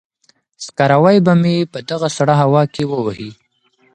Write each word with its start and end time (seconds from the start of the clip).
سکاروی 0.65 1.17
به 1.25 1.33
مې 1.41 1.55
په 1.71 1.79
دغه 1.89 2.07
سړه 2.17 2.35
هوا 2.41 2.63
کې 2.73 2.83
ووهي. 2.91 3.31